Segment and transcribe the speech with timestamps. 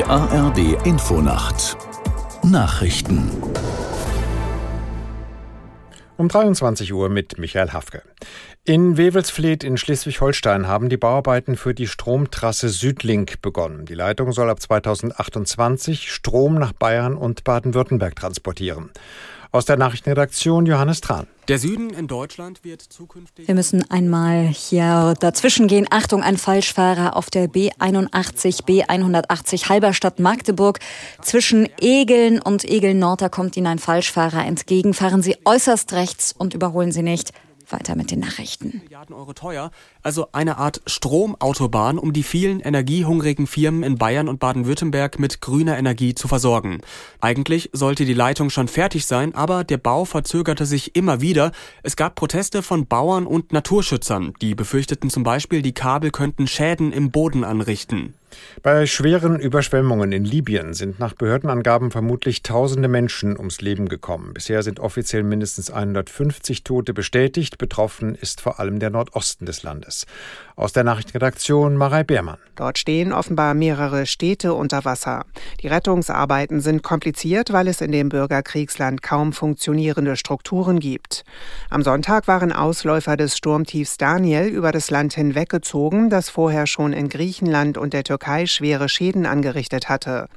[0.00, 1.76] Die ARD Infonacht
[2.42, 3.30] Nachrichten
[6.16, 8.02] um 23 Uhr mit Michael Hafke.
[8.64, 13.84] In Wewelsfleth in Schleswig-Holstein haben die Bauarbeiten für die Stromtrasse Südlink begonnen.
[13.84, 18.88] Die Leitung soll ab 2028 Strom nach Bayern und Baden-Württemberg transportieren.
[19.52, 21.26] Aus der Nachrichtenredaktion Johannes Tran.
[21.48, 23.48] Der Süden in Deutschland wird zukünftig.
[23.48, 25.88] Wir müssen einmal hier dazwischen gehen.
[25.90, 30.78] Achtung, ein Falschfahrer auf der B81, B180 Halberstadt Magdeburg.
[31.20, 34.94] Zwischen Egeln und Egeln Nord, da kommt Ihnen ein Falschfahrer entgegen.
[34.94, 37.32] Fahren Sie äußerst rechts und überholen Sie nicht.
[37.72, 38.80] Weiter mit den Nachrichten.
[38.82, 39.70] Milliarden Euro teuer,
[40.02, 45.78] also eine Art Stromautobahn, um die vielen energiehungrigen Firmen in Bayern und Baden-Württemberg mit grüner
[45.78, 46.80] Energie zu versorgen.
[47.20, 51.52] Eigentlich sollte die Leitung schon fertig sein, aber der Bau verzögerte sich immer wieder.
[51.82, 56.92] Es gab Proteste von Bauern und Naturschützern, die befürchteten zum Beispiel, die Kabel könnten Schäden
[56.92, 58.14] im Boden anrichten.
[58.62, 64.34] Bei schweren Überschwemmungen in Libyen sind nach Behördenangaben vermutlich tausende Menschen ums Leben gekommen.
[64.34, 67.58] Bisher sind offiziell mindestens 150 Tote bestätigt.
[67.58, 70.06] Betroffen ist vor allem der Nordosten des Landes.
[70.56, 72.38] Aus der Nachrichtenredaktion Marei Beermann.
[72.54, 75.24] Dort stehen offenbar mehrere Städte unter Wasser.
[75.62, 81.24] Die Rettungsarbeiten sind kompliziert, weil es in dem Bürgerkriegsland kaum funktionierende Strukturen gibt.
[81.70, 87.08] Am Sonntag waren Ausläufer des Sturmtiefs Daniel über das Land hinweggezogen, das vorher schon in
[87.08, 90.28] Griechenland und der Türkei Türkei schwere Schäden angerichtet hatte.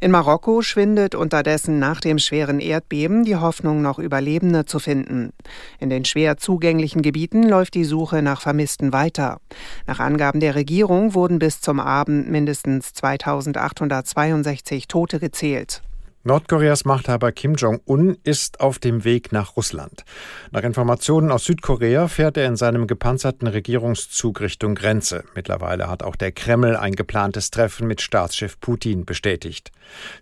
[0.00, 5.34] In Marokko schwindet unterdessen nach dem schweren Erdbeben die Hoffnung, noch Überlebende zu finden.
[5.78, 9.40] In den schwer zugänglichen Gebieten läuft die Suche nach Vermissten weiter.
[9.86, 15.82] Nach Angaben der Regierung wurden bis zum Abend mindestens 2862 Tote gezählt.
[16.24, 20.04] Nordkoreas Machthaber Kim Jong-un ist auf dem Weg nach Russland.
[20.50, 25.24] Nach Informationen aus Südkorea fährt er in seinem gepanzerten Regierungszug Richtung Grenze.
[25.34, 29.70] Mittlerweile hat auch der Kreml ein geplantes Treffen mit Staatschef Putin bestätigt.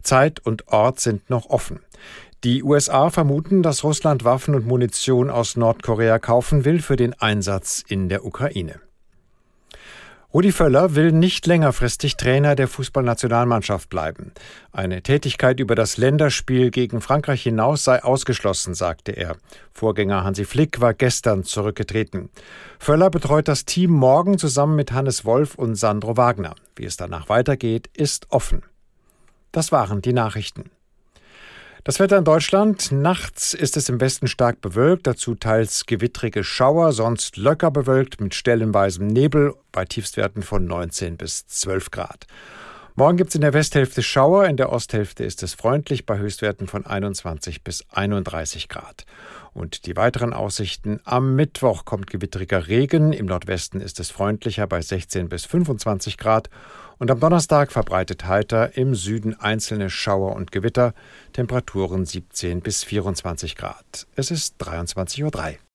[0.03, 1.81] Zeit und Ort sind noch offen.
[2.45, 7.83] Die USA vermuten, dass Russland Waffen und Munition aus Nordkorea kaufen will für den Einsatz
[7.89, 8.86] in der Ukraine.
[10.37, 14.33] Rudi Völler will nicht längerfristig Trainer der Fußballnationalmannschaft bleiben.
[14.71, 19.39] Eine Tätigkeit über das Länderspiel gegen Frankreich hinaus sei ausgeschlossen, sagte er.
[19.73, 22.29] Vorgänger Hansi Flick war gestern zurückgetreten.
[22.79, 26.55] Völler betreut das Team morgen zusammen mit Hannes Wolf und Sandro Wagner.
[26.75, 28.63] Wie es danach weitergeht, ist offen.
[29.53, 30.71] Das waren die Nachrichten.
[31.87, 32.91] Das Wetter in Deutschland.
[32.91, 38.35] Nachts ist es im Westen stark bewölkt, dazu teils gewittrige Schauer, sonst locker bewölkt mit
[38.35, 42.27] stellenweisem Nebel bei Tiefstwerten von 19 bis 12 Grad.
[42.99, 46.67] Morgen gibt es in der Westhälfte Schauer, in der Osthälfte ist es freundlich bei Höchstwerten
[46.67, 49.05] von 21 bis 31 Grad.
[49.53, 51.01] Und die weiteren Aussichten.
[51.05, 56.49] Am Mittwoch kommt gewittriger Regen, im Nordwesten ist es freundlicher bei 16 bis 25 Grad
[56.97, 60.95] und am Donnerstag verbreitet heiter, im Süden einzelne Schauer und Gewitter,
[61.35, 64.07] Temperaturen 17 bis 24 Grad.
[64.17, 65.66] Es ist 23.03 Uhr.